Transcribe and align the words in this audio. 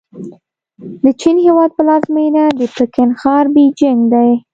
د 1.03 1.05
چین 1.21 1.37
هېواد 1.45 1.69
پلازمېنه 1.77 2.43
د 2.59 2.61
پکن 2.75 3.09
ښار 3.19 3.45
بیجینګ 3.55 4.01
دی. 4.13 4.31